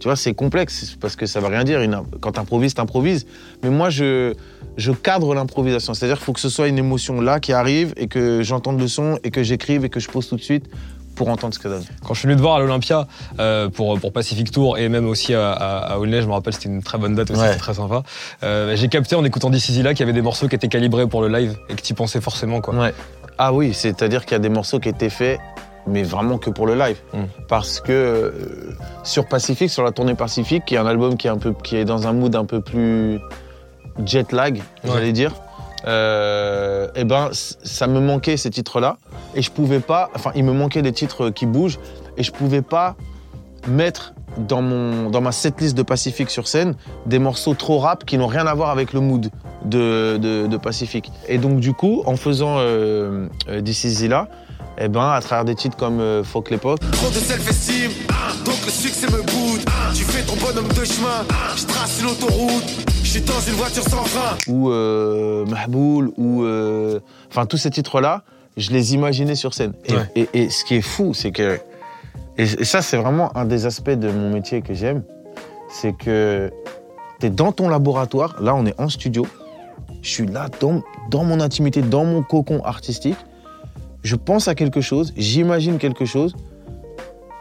Tu 0.00 0.08
vois, 0.08 0.16
c'est 0.16 0.34
complexe 0.34 0.96
parce 1.00 1.14
que 1.14 1.26
ça 1.26 1.40
veut 1.40 1.46
rien 1.46 1.62
dire. 1.64 1.80
Une- 1.80 2.02
Quand 2.20 2.32
t'improvises, 2.32 2.74
t'improvises. 2.74 3.26
Mais 3.62 3.70
moi, 3.70 3.88
je, 3.90 4.34
je 4.76 4.90
cadre 4.92 5.34
l'improvisation. 5.34 5.94
C'est-à-dire 5.94 6.16
qu'il 6.16 6.24
faut 6.24 6.32
que 6.32 6.40
ce 6.40 6.48
soit 6.48 6.68
une 6.68 6.78
émotion 6.78 7.20
là 7.20 7.38
qui 7.38 7.52
arrive 7.52 7.92
et 7.96 8.08
que 8.08 8.42
j'entende 8.42 8.80
le 8.80 8.88
son 8.88 9.18
et 9.22 9.30
que 9.30 9.42
j'écrive 9.42 9.84
et 9.84 9.88
que 9.90 10.00
je 10.00 10.08
pose 10.08 10.28
tout 10.28 10.36
de 10.36 10.42
suite 10.42 10.66
pour 11.14 11.28
entendre 11.28 11.54
ce 11.54 11.58
que 11.58 11.64
ça 11.68 11.76
donne. 11.76 11.84
Quand 12.06 12.14
je 12.14 12.18
suis 12.20 12.26
venu 12.28 12.36
te 12.36 12.42
voir 12.42 12.56
à 12.56 12.58
l'Olympia 12.60 13.06
euh, 13.38 13.68
pour, 13.68 13.98
pour 14.00 14.12
Pacific 14.12 14.50
Tour 14.50 14.78
et 14.78 14.88
même 14.88 15.06
aussi 15.08 15.34
à, 15.34 15.52
à, 15.52 15.92
à 15.94 15.98
Aulnay, 15.98 16.22
je 16.22 16.26
me 16.26 16.32
rappelle, 16.32 16.52
c'était 16.54 16.68
une 16.68 16.82
très 16.82 16.98
bonne 16.98 17.14
date 17.14 17.30
aussi, 17.30 17.40
Ouais. 17.40 17.46
c'était 17.48 17.58
très 17.60 17.74
sympa. 17.74 18.02
Euh, 18.42 18.74
J'ai 18.76 18.88
capté 18.88 19.14
en 19.16 19.24
écoutant 19.24 19.50
Is 19.52 19.82
Là 19.82 19.92
qu'il 19.94 20.00
y 20.00 20.02
avait 20.02 20.12
des 20.12 20.22
morceaux 20.22 20.48
qui 20.48 20.54
étaient 20.56 20.68
calibrés 20.68 21.06
pour 21.06 21.22
le 21.22 21.28
live 21.28 21.56
et 21.68 21.74
que 21.74 21.82
tu 21.82 21.94
pensais 21.94 22.20
forcément. 22.20 22.60
quoi. 22.60 22.74
Ouais. 22.74 22.94
Ah 23.38 23.52
oui, 23.52 23.74
c'est-à-dire 23.74 24.24
qu'il 24.24 24.32
y 24.32 24.36
a 24.36 24.38
des 24.40 24.48
morceaux 24.48 24.78
qui 24.78 24.88
étaient 24.88 25.10
faits, 25.10 25.38
mais 25.86 26.02
vraiment 26.02 26.38
que 26.38 26.50
pour 26.50 26.66
le 26.66 26.74
live. 26.76 26.96
Mm. 27.12 27.18
Parce 27.48 27.80
que 27.80 27.92
euh, 27.92 28.30
sur 29.02 29.26
Pacifique, 29.26 29.70
sur 29.70 29.82
la 29.84 29.90
tournée 29.92 30.14
Pacifique, 30.14 30.64
qui 30.66 30.74
est 30.76 30.78
un 30.78 30.86
album 30.86 31.16
qui 31.16 31.26
est, 31.26 31.30
un 31.30 31.38
peu, 31.38 31.52
qui 31.52 31.76
est 31.76 31.84
dans 31.84 32.06
un 32.06 32.12
mood 32.12 32.34
un 32.36 32.44
peu 32.44 32.60
plus 32.60 33.18
jet 34.06 34.32
lag, 34.32 34.56
Ouais. 34.56 34.90
j'allais 34.92 35.12
dire, 35.12 35.32
euh, 35.86 36.88
eh 36.94 37.04
ben, 37.04 37.28
ça 37.32 37.86
me 37.86 38.00
manquait 38.00 38.36
ces 38.36 38.50
titres-là. 38.50 38.96
Et 39.34 39.42
je 39.42 39.50
pouvais 39.50 39.80
pas, 39.80 40.10
enfin, 40.14 40.30
il 40.34 40.44
me 40.44 40.52
manquait 40.52 40.82
des 40.82 40.92
titres 40.92 41.30
qui 41.30 41.46
bougent, 41.46 41.78
et 42.16 42.22
je 42.22 42.30
pouvais 42.32 42.62
pas 42.62 42.94
mettre 43.66 44.14
dans, 44.36 44.62
mon, 44.62 45.10
dans 45.10 45.20
ma 45.20 45.32
setlist 45.32 45.76
de 45.76 45.82
Pacifique 45.82 46.30
sur 46.30 46.48
scène 46.48 46.74
des 47.06 47.18
morceaux 47.18 47.54
trop 47.54 47.78
rap 47.78 48.04
qui 48.04 48.18
n'ont 48.18 48.26
rien 48.26 48.46
à 48.46 48.54
voir 48.54 48.70
avec 48.70 48.92
le 48.92 49.00
mood 49.00 49.30
de, 49.64 50.16
de, 50.18 50.46
de 50.46 50.56
Pacifique. 50.56 51.10
Et 51.28 51.38
donc, 51.38 51.60
du 51.60 51.72
coup, 51.72 52.02
en 52.06 52.16
faisant 52.16 52.56
euh, 52.58 53.28
euh, 53.48 53.60
This 53.62 53.84
Is 53.84 54.08
Là, 54.08 54.28
eh 54.78 54.88
ben, 54.88 55.08
à 55.10 55.20
travers 55.20 55.44
des 55.44 55.54
titres 55.54 55.76
comme 55.76 56.00
euh, 56.00 56.24
Fuck 56.24 56.50
l'époque, 56.50 56.80
Trop 56.92 57.08
de 57.08 57.14
self-esteem, 57.14 57.92
donc 58.44 58.56
le 58.66 58.70
succès 58.72 59.06
me 59.06 59.22
boude. 59.22 59.60
Tu 59.94 60.02
fais 60.04 60.22
ton 60.24 60.34
bonhomme 60.44 60.68
de 60.68 60.84
chemin, 60.84 61.24
je 61.56 61.64
trace 61.66 62.00
une 62.00 62.06
autoroute. 62.08 62.64
Je 63.02 63.08
suis 63.08 63.20
dans 63.20 63.40
une 63.40 63.54
voiture 63.54 63.84
sans 63.84 64.04
frein. 64.04 64.36
ou 64.48 64.70
euh, 64.70 65.44
Mahboul, 65.46 66.10
ou. 66.16 66.42
euh, 66.42 66.98
Enfin, 67.30 67.46
tous 67.46 67.56
ces 67.56 67.70
titres-là, 67.70 68.22
je 68.56 68.70
les 68.70 68.94
imaginais 68.94 69.34
sur 69.34 69.54
scène. 69.54 69.72
Et, 69.84 69.92
Ouais. 69.94 70.10
et- 70.16 70.28
et 70.34 70.50
ce 70.50 70.64
qui 70.64 70.76
est 70.76 70.80
fou, 70.82 71.14
c'est 71.14 71.32
que. 71.32 71.58
Et, 72.38 72.42
et 72.44 72.64
ça, 72.64 72.82
c'est 72.82 72.96
vraiment 72.96 73.36
un 73.36 73.44
des 73.44 73.66
aspects 73.66 73.90
de 73.90 74.10
mon 74.10 74.30
métier 74.30 74.62
que 74.62 74.74
j'aime. 74.74 75.02
C'est 75.68 75.92
que 75.92 76.52
tu 77.20 77.26
es 77.26 77.30
dans 77.30 77.52
ton 77.52 77.68
laboratoire, 77.68 78.36
là, 78.42 78.54
on 78.54 78.64
est 78.66 78.78
en 78.80 78.88
studio. 78.88 79.26
Je 80.02 80.08
suis 80.10 80.26
là, 80.26 80.48
dans, 80.60 80.82
dans 81.10 81.24
mon 81.24 81.40
intimité, 81.40 81.80
dans 81.82 82.04
mon 82.04 82.22
cocon 82.22 82.62
artistique. 82.64 83.16
Je 84.02 84.16
pense 84.16 84.48
à 84.48 84.54
quelque 84.54 84.80
chose, 84.82 85.12
j'imagine 85.16 85.78
quelque 85.78 86.04
chose, 86.04 86.36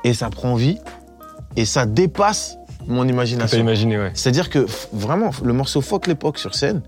et 0.06 0.14
ça 0.14 0.30
prend 0.30 0.56
vie, 0.56 0.78
et 1.58 1.66
ça 1.66 1.86
dépasse 1.86 2.58
mon 2.88 3.06
imagination. 3.08 3.58
imaginé, 3.60 3.98
ouais. 4.00 4.12
C'est-à-dire 4.14 4.50
que 4.50 4.66
vraiment, 4.94 5.32
le 5.44 5.54
morceau 5.54 5.82
Fuck 5.82 6.08
l'époque 6.08 6.38
sur 6.38 6.56
scène, 6.56 6.82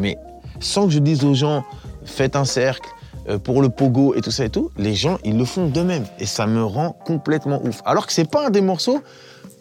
mais 0.00 0.16
sans 0.58 0.86
que 0.86 0.92
je 0.92 0.98
dise 0.98 1.24
aux 1.24 1.34
gens, 1.34 1.62
faites 2.04 2.34
un 2.36 2.44
cercle 2.44 2.88
pour 3.44 3.62
le 3.62 3.68
pogo 3.68 4.14
et 4.14 4.20
tout 4.20 4.30
ça 4.30 4.44
et 4.44 4.50
tout, 4.50 4.70
les 4.78 4.94
gens, 4.94 5.18
ils 5.24 5.36
le 5.38 5.44
font 5.44 5.66
d'eux-mêmes. 5.66 6.04
Et 6.18 6.26
ça 6.26 6.46
me 6.46 6.64
rend 6.64 6.90
complètement 7.04 7.60
ouf. 7.64 7.80
Alors 7.84 8.06
que 8.06 8.12
c'est 8.12 8.28
pas 8.30 8.46
un 8.46 8.50
des 8.50 8.60
morceaux 8.60 9.00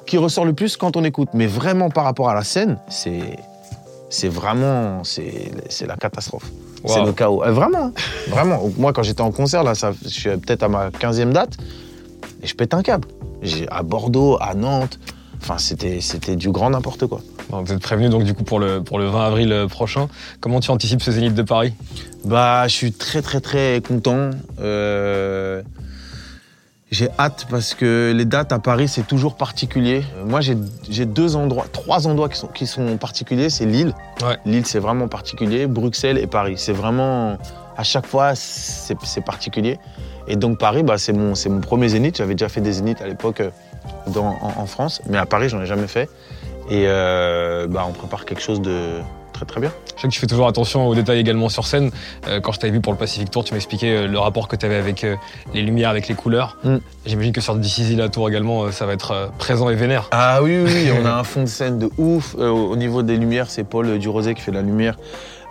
qui 0.06 0.18
ressort 0.18 0.46
le 0.46 0.54
plus 0.54 0.78
quand 0.78 0.98
on 0.98 1.04
écoute. 1.04 1.30
Mais 1.34 1.48
vraiment, 1.48 1.90
par 1.90 2.04
rapport 2.06 2.30
à 2.30 2.34
la 2.34 2.44
scène, 2.44 2.78
c'est. 2.90 3.38
C'est 4.10 4.28
vraiment. 4.28 5.04
C'est 5.04 5.86
la 5.88 5.96
catastrophe. 5.96 6.52
C'est 6.86 7.04
le 7.04 7.14
chaos. 7.14 7.44
Euh, 7.44 7.52
vraiment. 7.52 7.78
hein. 7.86 7.94
Vraiment. 8.28 8.60
Moi, 8.78 8.92
quand 8.92 9.04
j'étais 9.04 9.22
en 9.22 9.32
concert, 9.32 9.64
là, 9.64 9.76
ça, 9.76 9.92
je 10.04 10.08
suis 10.10 10.30
peut-être 10.38 10.64
à 10.64 10.68
ma 10.68 10.90
15e 10.90 11.32
date, 11.32 11.54
et 12.44 12.48
je 12.48 12.56
pète 12.56 12.74
un 12.74 12.82
câble. 12.82 13.08
J'ai- 13.42 13.70
À 13.70 13.84
Bordeaux, 13.84 14.38
à 14.42 14.54
Nantes. 14.56 15.00
Enfin, 15.42 15.58
c'était 15.60 16.02
c'était 16.02 16.36
du 16.36 16.50
grand 16.52 16.72
n'importe 16.72 17.06
quoi. 17.08 17.22
Bon, 17.52 17.62
vous 17.64 17.74
êtes 17.74 17.82
prévenu 17.82 18.08
donc 18.08 18.24
du 18.24 18.34
coup 18.34 18.44
pour 18.46 18.60
le, 18.60 18.82
pour 18.82 18.98
le 18.98 19.08
20 19.08 19.26
avril 19.28 19.52
euh, 19.52 19.68
prochain. 19.68 20.08
Comment 20.40 20.62
tu 20.62 20.72
anticipes 20.72 21.02
ce 21.02 21.12
Zénith 21.12 21.36
de 21.36 21.42
Paris? 21.42 21.74
Bah, 22.24 22.66
je 22.70 22.74
suis 22.74 22.94
très 22.94 23.22
très 23.22 23.42
très 23.42 23.82
content. 23.86 24.30
Euh, 24.62 25.62
J'ai 26.92 27.10
hâte 27.20 27.48
parce 27.50 27.74
que 27.74 28.14
les 28.16 28.24
dates 28.24 28.54
à 28.54 28.60
Paris 28.60 28.88
c'est 28.88 29.06
toujours 29.06 29.36
particulier. 29.36 30.02
Euh, 30.18 30.26
Moi 30.26 30.40
j'ai 30.40 30.56
j'ai 30.90 31.06
deux 31.06 31.36
endroits, 31.36 31.66
trois 31.72 32.08
endroits 32.08 32.30
qui 32.30 32.38
sont, 32.38 32.48
qui 32.48 32.66
sont 32.68 32.96
particuliers. 32.96 33.50
C'est 33.50 33.66
Lille. 33.66 33.94
Ouais. 34.22 34.38
Lille 34.46 34.66
c'est 34.66 34.80
vraiment 34.80 35.10
particulier. 35.10 35.68
Bruxelles 35.68 36.20
et 36.20 36.28
Paris. 36.28 36.56
C'est 36.58 36.72
vraiment 36.74 37.38
à 37.76 37.84
chaque 37.84 38.06
fois 38.06 38.34
c'est 38.36 39.26
particulier. 39.26 39.78
Et 40.30 40.38
donc 40.38 40.58
Paris 40.58 40.84
bah, 40.84 40.98
c'est 40.98 41.12
mon 41.14 41.36
c'est 41.36 41.50
mon 41.50 41.60
premier 41.60 41.90
zénith. 41.90 42.16
J'avais 42.16 42.36
déjà 42.36 42.48
fait 42.48 42.62
des 42.62 42.72
zéniths 42.72 43.02
à 43.02 43.08
l'époque 43.08 43.42
en, 44.16 44.38
en 44.56 44.66
France, 44.68 45.02
mais 45.10 45.18
à 45.18 45.26
Paris 45.26 45.50
j'en 45.50 45.62
ai 45.62 45.66
jamais 45.66 45.88
fait. 45.88 46.10
Et 46.72 46.86
euh, 46.88 47.68
bah, 47.68 47.86
on 47.88 47.92
prépare 47.92 48.26
quelque 48.26 48.42
chose 48.42 48.62
de 48.62 49.00
très 49.34 49.46
très 49.46 49.62
bien. 49.62 49.72
Je 49.96 50.02
sais 50.02 50.08
que 50.08 50.14
tu 50.14 50.20
fais 50.20 50.28
toujours 50.28 50.48
attention 50.48 50.88
aux 50.88 50.96
détails 50.96 51.20
également 51.20 51.50
sur 51.50 51.68
scène. 51.68 51.92
Euh, 52.28 52.40
quand 52.40 52.52
je 52.52 52.60
t'avais 52.60 52.74
vu 52.74 52.82
pour 52.82 52.94
le 52.94 52.98
Pacific 52.98 53.30
Tour, 53.30 53.44
tu 53.44 53.54
m'expliquais 53.54 53.96
euh, 53.96 54.08
le 54.08 54.18
rapport 54.18 54.48
que 54.48 54.56
tu 54.56 54.66
avais 54.66 54.78
avec 54.78 55.06
les 55.54 55.62
lumières, 55.62 55.90
avec 55.90 56.08
les 56.08 56.16
couleurs. 56.16 56.58
Mm. 56.64 56.78
J'imagine 57.06 57.34
que 57.34 57.42
sur 57.42 57.60
This 57.60 57.96
la 57.96 58.10
Tour 58.10 58.30
également, 58.30 58.72
ça 58.72 58.86
va 58.86 58.94
être 58.94 59.32
présent 59.38 59.70
et 59.70 59.76
vénère. 59.76 60.08
Ah 60.12 60.42
oui, 60.42 60.58
oui, 60.64 60.72
oui, 60.74 60.92
on 61.00 61.06
a 61.06 61.12
un 61.20 61.24
fond 61.24 61.42
de 61.42 61.48
scène 61.48 61.78
de 61.78 61.90
ouf. 61.98 62.36
Euh, 62.40 62.50
au 62.50 62.76
niveau 62.76 63.04
des 63.04 63.18
lumières, 63.18 63.50
c'est 63.50 63.64
Paul 63.64 64.00
Durosé 64.00 64.34
qui 64.34 64.42
fait 64.42 64.52
la 64.52 64.62
lumière. 64.62 64.98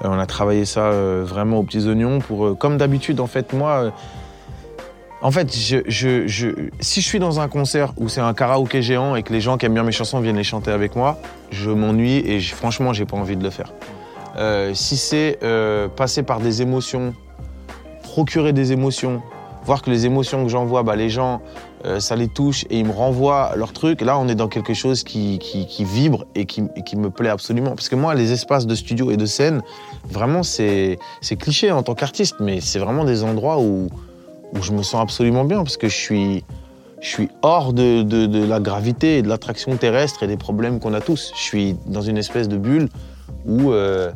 Euh, 0.05 0.09
on 0.09 0.19
a 0.19 0.27
travaillé 0.27 0.65
ça 0.65 0.81
euh, 0.81 1.23
vraiment 1.27 1.59
aux 1.59 1.63
petits 1.63 1.87
oignons 1.87 2.21
pour, 2.21 2.47
euh, 2.47 2.55
comme 2.55 2.79
d'habitude, 2.79 3.21
en 3.21 3.27
fait, 3.27 3.53
moi, 3.53 3.71
euh, 3.71 3.91
en 5.23 5.31
fait, 5.31 5.51
si 5.51 5.83
je 5.91 6.71
suis 6.81 7.19
dans 7.19 7.41
un 7.41 7.49
concert 7.49 7.93
où 7.99 8.09
c'est 8.09 8.23
un 8.23 8.33
karaoké 8.33 8.81
géant 8.81 9.17
et 9.17 9.23
que 9.23 9.33
les 9.33 9.41
gens 9.41 9.59
qui 9.59 9.67
aiment 9.67 9.75
bien 9.75 9.83
mes 9.83 9.93
chansons 9.93 10.21
viennent 10.21 10.37
les 10.37 10.45
chanter 10.45 10.71
avec 10.71 10.97
moi, 10.97 11.19
je 11.51 11.71
m'ennuie 11.71 12.19
et 12.19 12.41
franchement, 12.41 12.93
j'ai 12.93 13.05
pas 13.05 13.17
envie 13.17 13.37
de 13.37 13.45
le 13.45 13.51
faire. 13.51 13.73
Euh, 14.37 14.73
si 14.75 14.97
c'est 14.97 15.39
euh, 15.43 15.89
passer 15.89 16.23
par 16.23 16.41
des 16.41 16.63
émotions, 16.63 17.15
procurer 18.03 18.53
des 18.55 18.73
émotions, 18.73 19.21
voir 19.65 19.83
que 19.83 19.91
les 19.91 20.07
émotions 20.07 20.45
que 20.45 20.49
j'envoie, 20.49 20.83
bah, 20.83 20.97
les 20.97 21.11
gens, 21.11 21.43
euh, 21.85 22.01
ça 22.01 22.17
les 22.17 22.29
touche 22.29 22.65
et 22.71 22.79
ils 22.79 22.87
me 22.87 22.93
renvoient 22.93 23.53
leur 23.57 23.75
truc. 23.75 24.01
Là, 24.01 24.19
on 24.19 24.27
est 24.29 24.35
dans 24.35 24.49
quelque 24.49 24.73
chose 24.73 25.05
qui, 25.05 25.39
qui, 25.39 25.85
vibre 25.85 26.25
et 26.35 26.47
qui, 26.47 26.63
et 26.77 26.83
qui 26.83 26.97
me 26.97 27.11
plaît 27.11 27.29
absolument. 27.29 27.71
Parce 27.71 27.91
que 27.91 27.97
moi, 27.97 28.15
les 28.15 28.33
espaces 28.33 28.67
de 28.67 28.75
studio 28.75 29.11
et 29.11 29.19
de 29.19 29.27
scène, 29.27 29.63
vraiment, 30.09 30.43
c'est 30.43 30.99
cliché 31.39 31.71
en 31.73 31.83
tant 31.83 31.95
qu'artiste, 31.95 32.37
mais 32.41 32.61
c'est 32.61 32.79
vraiment 32.79 33.05
des 33.05 33.23
endroits 33.23 33.61
où, 33.61 33.89
où 34.53 34.63
je 34.63 34.73
me 34.73 34.83
sens 34.83 35.03
absolument 35.03 35.45
bien 35.45 35.59
parce 35.59 35.77
que 35.77 35.89
je 35.89 35.95
suis, 35.97 37.29
hors 37.43 37.73
de, 37.73 38.47
la 38.47 38.61
gravité 38.61 39.23
de 39.23 39.29
l'attraction 39.29 39.77
terrestre 39.77 40.23
et 40.23 40.27
des 40.27 40.37
problèmes 40.37 40.81
qu'on 40.81 40.95
a 40.95 41.01
tous. 41.01 41.33
Je 41.37 41.43
suis 41.43 41.77
dans 41.87 42.03
une 42.03 42.19
espèce 42.19 42.49
de 42.49 42.57
bulle 42.57 42.89
où, 43.47 43.73
euh, 43.73 44.11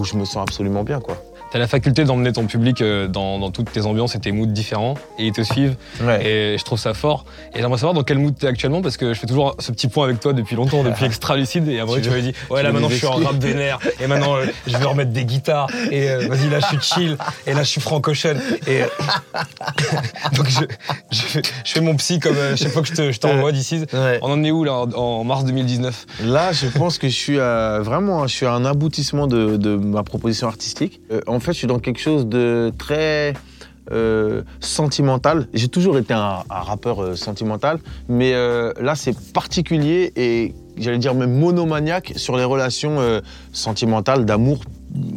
je 0.00 0.16
me 0.16 0.24
sens 0.24 0.42
absolument 0.42 0.84
bien, 0.84 1.00
quoi. 1.00 1.16
Tu 1.52 1.56
as 1.58 1.60
la 1.60 1.68
faculté 1.68 2.04
d'emmener 2.04 2.32
ton 2.32 2.46
public 2.46 2.80
euh, 2.80 3.06
dans, 3.08 3.38
dans 3.38 3.50
toutes 3.50 3.70
tes 3.70 3.82
ambiances 3.84 4.14
et 4.14 4.18
tes 4.20 4.32
moods 4.32 4.46
différents 4.46 4.94
et 5.18 5.26
ils 5.26 5.32
te 5.32 5.42
suivent 5.42 5.76
et 6.24 6.56
je 6.58 6.64
trouve 6.64 6.78
ça 6.78 6.94
fort. 6.94 7.26
Et 7.54 7.60
j'aimerais 7.60 7.76
savoir 7.78 7.92
dans 7.94 8.02
quel 8.04 8.18
mood 8.18 8.34
tu 8.38 8.46
es 8.46 8.48
actuellement 8.48 8.80
parce 8.80 8.96
que 8.96 9.12
je 9.12 9.18
fais 9.20 9.26
toujours 9.26 9.54
ce 9.58 9.70
petit 9.70 9.88
point 9.88 10.06
avec 10.06 10.18
toi 10.18 10.32
depuis 10.32 10.56
longtemps, 10.56 10.82
depuis 10.82 11.04
Extra 11.12 11.36
Lucide 11.36 11.68
et 11.68 11.78
après 11.78 12.00
Tu 12.00 12.08
m'avais 12.08 12.22
dit 12.22 12.32
ouais 12.50 12.62
là 12.62 12.72
maintenant 12.72 12.88
je 12.88 12.96
suis 12.96 13.06
en 13.06 13.16
rap 13.16 13.36
vénère 13.36 13.78
et 14.00 14.06
maintenant 14.06 14.36
euh, 14.36 14.46
je 14.66 14.76
vais 14.76 14.84
remettre 14.84 15.10
des 15.12 15.24
guitares 15.26 15.68
et 15.90 16.08
euh, 16.10 16.26
vas-y 16.28 16.48
là 16.48 16.58
je 16.60 16.66
suis 16.66 16.80
chill 16.80 17.16
et 17.46 17.52
là 17.52 17.62
je 17.62 17.68
suis 17.68 17.80
francochène 17.82 18.40
et 18.66 18.82
euh, 18.82 18.86
donc 20.36 20.48
je, 20.48 20.60
je, 21.10 21.20
fais, 21.22 21.42
je 21.64 21.70
fais 21.72 21.80
mon 21.80 21.96
psy 21.96 22.18
comme 22.18 22.34
chaque 22.56 22.72
fois 22.72 22.82
que 22.82 22.88
je 22.88 22.94
te- 22.94 23.12
je 23.12 23.18
t'envoie 23.20 23.52
d'ici. 23.52 23.84
Ouais. 23.92 24.18
On 24.22 24.30
en 24.32 24.42
est 24.44 24.50
où 24.50 24.64
là 24.64 24.72
en, 24.74 24.90
en 24.92 25.24
mars 25.24 25.44
2019 25.44 26.06
Là, 26.24 26.52
je 26.52 26.66
pense 26.66 26.98
que 26.98 27.08
je 27.08 27.14
suis 27.14 27.36
vraiment, 27.36 28.26
je 28.26 28.34
suis 28.34 28.46
à 28.46 28.52
un 28.52 28.64
aboutissement 28.64 29.26
de, 29.26 29.56
de 29.56 29.74
ma 29.76 30.02
proposition 30.02 30.46
artistique. 30.48 31.00
En 31.26 31.40
fait, 31.42 31.52
je 31.52 31.58
suis 31.58 31.66
dans 31.66 31.78
quelque 31.78 32.00
chose 32.00 32.26
de 32.26 32.72
très 32.78 33.34
euh, 33.90 34.42
sentimental. 34.60 35.48
J'ai 35.54 35.66
toujours 35.66 35.98
été 35.98 36.14
un, 36.14 36.44
un 36.48 36.60
rappeur 36.60 37.02
euh, 37.02 37.16
sentimental, 37.16 37.78
mais 38.08 38.32
euh, 38.32 38.72
là, 38.80 38.94
c'est 38.94 39.14
particulier 39.32 40.12
et 40.14 40.54
j'allais 40.76 40.98
dire 40.98 41.14
même 41.14 41.36
monomaniaque 41.36 42.12
sur 42.14 42.36
les 42.36 42.44
relations 42.44 42.98
sentimentales 43.52 44.24
d'amour 44.24 44.60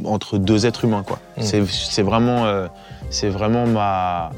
entre 0.03 0.38
deux 0.39 0.65
êtres 0.65 0.86
humains. 0.86 1.03
Quoi. 1.03 1.20
Mm. 1.38 1.41
C'est, 1.44 1.65
c'est 1.67 2.01
vraiment, 2.01 2.67
c'est 3.10 3.29
vraiment 3.29 3.65
ma 3.67 4.32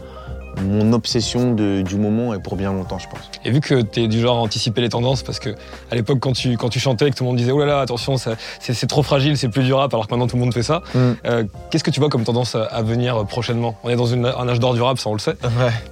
mon 0.64 0.94
obsession 0.94 1.54
de- 1.54 1.82
du 1.82 1.96
moment 1.98 2.34
et 2.34 2.40
pour 2.40 2.56
bien 2.56 2.72
longtemps, 2.74 3.00
je 3.00 3.08
pense. 3.10 3.20
Et 3.46 3.52
vu 3.52 3.60
que 3.62 3.82
tu 3.82 4.04
es 4.04 4.08
du 4.08 4.20
genre 4.20 4.38
à 4.38 4.42
anticiper 4.42 4.82
les 4.82 4.90
tendances, 4.90 5.24
parce 5.24 5.40
que 5.40 5.52
à 5.92 5.96
l'époque, 5.96 6.20
quand 6.20 6.34
tu, 6.34 6.58
quand 6.58 6.70
tu 6.70 6.80
chantais 6.80 7.10
que 7.12 7.16
tout 7.16 7.24
le 7.24 7.30
monde 7.30 7.38
disait 7.38 7.52
Oh 7.52 7.60
là 7.60 7.66
là, 7.66 7.80
attention, 7.82 8.16
c'est 8.18 8.88
trop 8.88 9.04
fragile, 9.04 9.38
c'est 9.38 9.50
plus 9.50 9.64
du 9.64 9.74
rap, 9.74 9.94
alors 9.94 10.08
que 10.08 10.14
maintenant 10.14 10.28
tout 10.28 10.36
le 10.36 10.42
monde 10.44 10.54
fait 10.54 10.64
ça, 10.64 10.82
Mm. 10.94 11.00
euh, 11.26 11.44
qu'est-ce 11.72 11.84
que 11.84 11.92
tu 11.92 12.00
vois 12.00 12.10
comme 12.10 12.24
tendance 12.24 12.56
à, 12.56 12.82
venir 12.82 13.26
prochainement? 13.26 13.76
On 13.84 13.90
est 13.90 13.96
dans 13.96 14.06
une- 14.06 14.26
un 14.26 14.48
âge 14.50 14.60
d'or 14.60 14.74
du 14.74 14.82
rap, 14.82 14.98
ça 15.00 15.10
on 15.10 15.14
le 15.14 15.20
sait. 15.20 15.36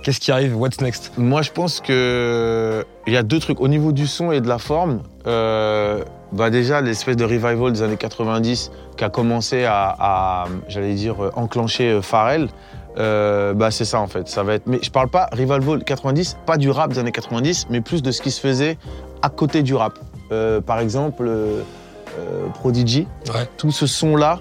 Qu'est-ce 0.03 0.19
qui 0.19 0.31
arrive? 0.31 0.55
What's 0.57 0.81
next? 0.81 1.11
Moi, 1.17 1.41
je 1.41 1.51
pense 1.51 1.79
que 1.81 2.85
il 3.07 3.13
y 3.13 3.17
a 3.17 3.23
deux 3.23 3.39
trucs 3.39 3.59
au 3.61 3.67
niveau 3.67 3.91
du 3.91 4.07
son 4.07 4.31
et 4.31 4.41
de 4.41 4.47
la 4.47 4.57
forme. 4.57 5.01
euh, 5.27 6.03
bah 6.31 6.49
déjà, 6.51 6.81
l'espèce 6.81 7.15
de 7.15 7.23
revival 7.23 7.71
des 7.71 7.81
années 7.81 7.97
90 7.97 8.71
qui 8.97 9.03
a 9.03 9.09
commencé 9.09 9.63
à, 9.65 9.95
à, 9.99 10.45
j'allais 10.67 10.93
dire, 10.93 11.15
euh, 11.23 11.31
enclencher 11.35 11.89
euh, 11.89 12.01
Pharrell. 12.01 12.49
Euh, 12.97 13.53
bah 13.53 13.71
c'est 13.71 13.85
ça 13.85 13.99
en 13.99 14.07
fait. 14.07 14.27
Ça 14.27 14.43
va 14.43 14.53
être. 14.55 14.67
Mais 14.67 14.79
je 14.81 14.89
parle 14.89 15.09
pas 15.09 15.29
revival 15.31 15.83
90, 15.83 16.37
pas 16.45 16.57
du 16.57 16.69
rap 16.69 16.93
des 16.93 16.99
années 16.99 17.11
90, 17.11 17.67
mais 17.69 17.81
plus 17.81 18.01
de 18.01 18.11
ce 18.11 18.21
qui 18.21 18.31
se 18.31 18.39
faisait 18.39 18.77
à 19.21 19.29
côté 19.29 19.63
du 19.63 19.75
rap. 19.75 19.99
Euh, 20.31 20.61
par 20.61 20.79
exemple, 20.79 21.25
euh, 21.27 21.61
Prodigy. 22.53 23.07
Ouais. 23.33 23.47
Tout 23.57 23.71
ce 23.71 23.87
son 23.87 24.15
là. 24.15 24.39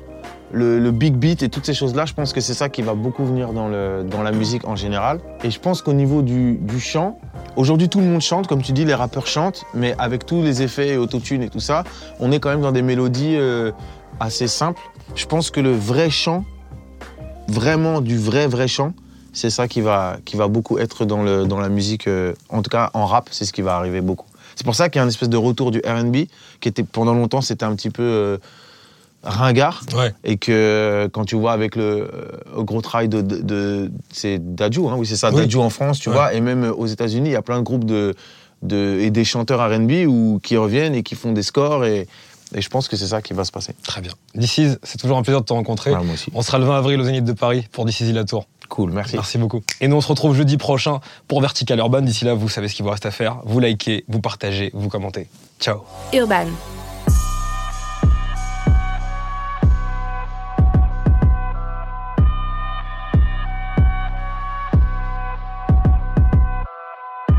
Le, 0.53 0.79
le 0.79 0.93
big 0.93 1.15
beat 1.15 1.43
et 1.43 1.49
toutes 1.49 1.67
ces 1.67 1.75
choses-là, 1.75 2.05
je 2.07 2.15
pense 2.15 2.33
que 2.33 2.41
c'est 2.41 2.55
ça 2.55 2.69
qui 2.69 2.81
va 2.83 2.95
beaucoup 2.95 3.25
venir 3.25 3.53
dans, 3.53 3.67
le, 3.67 4.05
dans 4.09 4.23
la 4.23 4.31
musique 4.31 4.69
en 4.69 4.77
général. 4.77 5.19
Et 5.43 5.51
je 5.51 5.59
pense 5.59 5.83
qu'au 5.83 5.95
niveau 5.95 6.23
du, 6.23 6.59
du 6.59 6.81
chant, 6.81 7.19
Aujourd'hui, 7.57 7.89
tout 7.89 8.01
le 8.01 8.07
monde 8.07 8.21
chante, 8.21 8.49
comme 8.49 8.63
tu 8.63 8.73
dis, 8.73 8.85
les 8.85 8.95
rappeurs 8.95 9.29
chantent, 9.29 9.65
mais 9.75 9.95
avec 9.99 10.27
tous 10.27 10.43
les 10.43 10.63
effets 10.63 10.89
et 10.89 10.97
autotune 10.97 11.41
et 11.41 11.49
tout 11.49 11.61
ça, 11.61 11.85
on 12.19 12.33
est 12.33 12.41
quand 12.41 12.49
même 12.49 12.63
dans 12.63 12.73
des 12.73 12.83
mélodies 12.83 13.39
assez 14.19 14.49
simples. 14.49 14.83
Je 15.15 15.27
pense 15.27 15.53
que 15.53 15.61
le 15.61 15.73
vrai 15.73 16.11
chant, 16.11 16.45
vraiment 17.49 18.01
du 18.01 18.19
vrai, 18.19 18.47
vrai 18.47 18.69
chant, 18.69 18.93
c'est 19.33 19.51
ça 19.51 19.69
qui 19.69 19.81
va, 19.81 20.19
qui 20.25 20.37
va 20.37 20.49
beaucoup 20.49 20.79
être 20.79 21.05
dans, 21.05 21.23
le, 21.23 21.45
dans 21.47 21.59
la 21.59 21.69
musique, 21.69 22.07
euh, 22.07 22.35
en 22.49 22.63
tout 22.63 22.71
cas 22.71 22.91
en 22.95 23.07
rap, 23.07 23.29
c'est 23.33 23.45
ce 23.45 23.53
qui 23.53 23.63
va 23.63 23.77
arriver 23.77 24.01
beaucoup. 24.01 24.27
C'est 24.57 24.65
pour 24.65 24.75
ça 24.77 24.89
qu'il 24.89 25.01
y 25.01 25.03
a 25.03 25.05
un 25.05 25.09
espèce 25.09 25.29
de 25.29 25.37
retour 25.37 25.71
du 25.71 25.81
RB, 25.85 26.17
qui 26.61 26.69
était 26.69 26.85
pendant 26.85 27.15
longtemps, 27.15 27.41
c'était 27.41 27.65
un 27.65 27.75
petit 27.75 27.91
peu 27.91 28.03
euh, 28.03 28.39
ringard. 29.25 29.83
Ouais. 29.97 30.15
Et 30.23 30.37
que 30.37 30.53
euh, 30.53 31.09
quand 31.13 31.25
tu 31.25 31.35
vois 31.35 31.53
avec 31.53 31.75
le 31.75 32.09
euh, 32.57 32.63
gros 32.63 32.81
travail 32.81 33.09
de, 33.09 33.21
de, 33.21 33.39
de- 33.41 33.91
c'est 34.13 34.39
Dadju, 34.55 34.87
hein, 34.87 34.95
oui 34.97 35.07
c'est 35.07 35.17
ça, 35.17 35.31
Oui. 35.31 35.41
Dadju 35.41 35.59
en 35.59 35.71
France, 35.71 35.99
tu 35.99 36.09
Ouais. 36.11 36.15
vois, 36.15 36.35
et 36.35 36.41
même 36.41 36.73
aux 36.77 36.87
États-Unis, 36.87 37.31
il 37.31 37.33
y 37.33 37.37
a 37.37 37.43
plein 37.43 37.59
de 37.59 37.65
groupes 37.65 37.85
de, 37.85 38.15
de 38.63 38.99
et 39.01 39.11
des 39.11 39.25
chanteurs 39.25 39.59
R&B 39.69 40.39
qui 40.41 40.57
reviennent 40.57 40.95
et 40.95 41.03
qui 41.03 41.17
font 41.17 41.33
des 41.33 41.43
scores 41.43 41.85
et, 41.85 42.07
et 42.55 42.61
je 42.61 42.69
pense 42.69 42.89
que 42.89 42.97
c'est 42.97 43.09
ça 43.09 43.21
qui 43.21 43.33
va 43.33 43.45
se 43.45 43.53
passer. 43.53 43.75
Très 43.83 44.01
bien. 44.01 44.13
This 44.39 44.59
is, 44.59 44.77
c'est 44.83 44.99
toujours 44.99 45.19
un 45.19 45.23
plaisir 45.23 45.41
de 45.41 45.47
te 45.47 45.53
rencontrer. 45.53 45.91
Moi 45.91 46.15
aussi. 46.15 46.31
On 46.35 46.43
sera 46.43 46.59
le 46.59 46.65
20 46.65 46.79
avril 46.79 47.01
au 47.01 47.05
Zénith 47.05 47.25
de 47.25 47.33
Paris 47.33 47.67
pour 47.73 47.89
is 47.89 48.13
la 48.13 48.25
Tour. 48.25 48.47
Cool, 48.69 48.93
merci. 48.93 49.17
Merci 49.17 49.39
beaucoup. 49.39 49.63
Et 49.81 49.89
nous, 49.89 49.97
on 49.97 50.01
se 50.01 50.09
retrouve 50.09 50.35
jeudi 50.35 50.57
prochain 50.57 51.01
pour 51.29 51.41
Vertical 51.41 51.79
Urban. 51.79 52.03
D'ici 52.03 52.25
là, 52.25 52.35
vous 52.35 52.49
savez 52.49 52.69
ce 52.69 52.75
qu'il 52.75 52.85
vous 52.85 52.91
reste 52.91 53.07
à 53.07 53.11
faire. 53.11 53.39
Vous 53.45 53.61
likez, 53.61 54.05
vous 54.09 54.21
partagez, 54.21 54.71
vous 54.73 54.89
commentez. 54.89 55.29
Ciao. 55.61 55.83
Urban. 56.13 56.47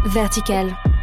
Vertical. 0.05 0.94